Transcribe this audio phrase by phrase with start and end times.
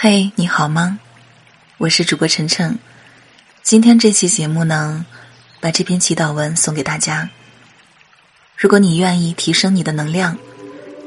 [0.00, 1.00] 嘿，你好吗？
[1.76, 2.78] 我是主播晨晨。
[3.64, 5.04] 今天这期节目呢，
[5.60, 7.28] 把这篇祈祷文送给大家。
[8.56, 10.38] 如果你愿意提升你的能量，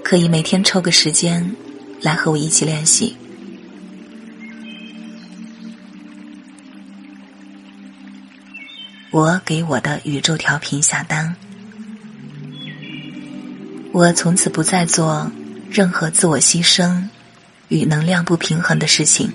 [0.04, 1.55] 可以每天抽个时间
[2.01, 3.15] 来和我一起练习。
[9.10, 11.33] 我给我的宇宙调频下单。
[13.93, 15.32] 我从此不再做
[15.69, 17.01] 任何自我牺牲。
[17.71, 19.32] 与能量不平衡的事情，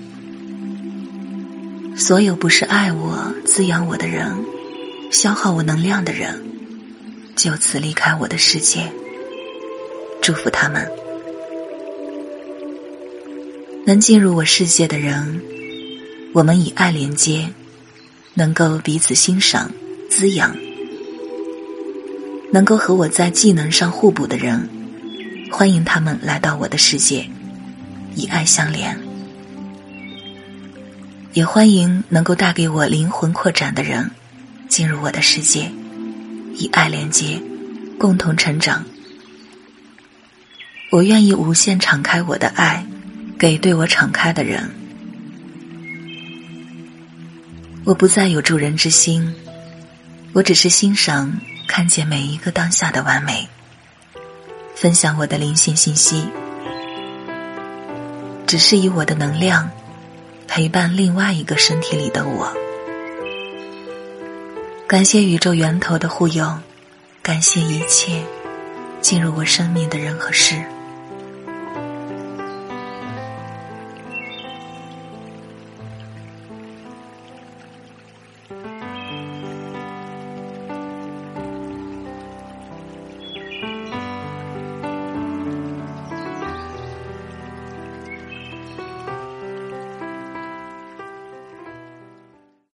[1.97, 4.31] 所有不是爱我、滋养我的人，
[5.11, 6.39] 消耗我能量的人，
[7.35, 8.91] 就此离开我的世界。
[10.21, 10.87] 祝福他们，
[13.87, 15.41] 能进入我世界的人，
[16.31, 17.49] 我们以爱连接，
[18.35, 19.71] 能够彼此欣赏、
[20.11, 20.55] 滋养，
[22.51, 24.69] 能够和我在技能上互补的人，
[25.51, 27.27] 欢迎他们来到我的世界。
[28.17, 28.99] 以爱相连，
[31.33, 34.09] 也欢迎能够带给我灵魂扩展的人
[34.67, 35.71] 进入我的世界，
[36.55, 37.39] 以爱连接，
[37.99, 38.83] 共同成长。
[40.89, 42.83] 我愿意无限敞开我的爱，
[43.37, 44.67] 给对我敞开的人。
[47.85, 49.31] 我不再有助人之心，
[50.33, 53.47] 我只是欣赏、看见每一个当下的完美，
[54.75, 56.25] 分享我的灵性信息。
[58.47, 59.69] 只是以我的能量
[60.47, 62.51] 陪伴另外一个身体里的我。
[64.87, 66.57] 感谢宇宙源头的护佑，
[67.21, 68.23] 感谢一切
[69.01, 70.63] 进入我生命的人和事。